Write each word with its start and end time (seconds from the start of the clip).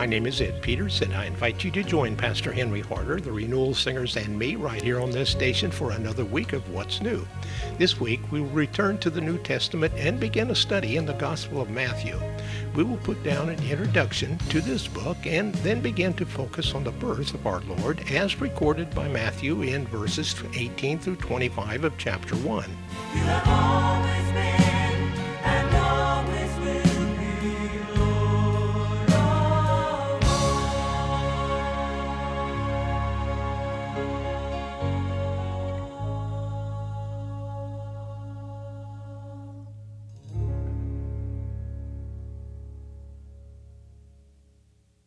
My 0.00 0.06
name 0.06 0.24
is 0.24 0.40
Ed 0.40 0.62
Peters, 0.62 1.02
and 1.02 1.12
I 1.12 1.26
invite 1.26 1.62
you 1.62 1.70
to 1.72 1.82
join 1.82 2.16
Pastor 2.16 2.52
Henry 2.52 2.80
Harder, 2.80 3.20
the 3.20 3.30
Renewal 3.30 3.74
Singers, 3.74 4.16
and 4.16 4.38
me 4.38 4.56
right 4.56 4.80
here 4.80 4.98
on 4.98 5.10
this 5.10 5.28
station 5.28 5.70
for 5.70 5.90
another 5.90 6.24
week 6.24 6.54
of 6.54 6.66
What's 6.70 7.02
New. 7.02 7.28
This 7.76 8.00
week, 8.00 8.20
we 8.32 8.40
will 8.40 8.48
return 8.48 8.96
to 9.00 9.10
the 9.10 9.20
New 9.20 9.36
Testament 9.36 9.92
and 9.98 10.18
begin 10.18 10.50
a 10.50 10.54
study 10.54 10.96
in 10.96 11.04
the 11.04 11.12
Gospel 11.12 11.60
of 11.60 11.68
Matthew. 11.68 12.18
We 12.74 12.82
will 12.82 12.96
put 12.96 13.22
down 13.22 13.50
an 13.50 13.62
introduction 13.62 14.38
to 14.48 14.62
this 14.62 14.88
book 14.88 15.18
and 15.26 15.54
then 15.56 15.82
begin 15.82 16.14
to 16.14 16.24
focus 16.24 16.74
on 16.74 16.82
the 16.82 16.92
birth 16.92 17.34
of 17.34 17.46
our 17.46 17.60
Lord 17.60 18.00
as 18.10 18.40
recorded 18.40 18.94
by 18.94 19.06
Matthew 19.06 19.60
in 19.60 19.86
verses 19.86 20.34
18 20.54 20.98
through 20.98 21.16
25 21.16 21.84
of 21.84 21.98
chapter 21.98 22.36
1. 22.36 23.99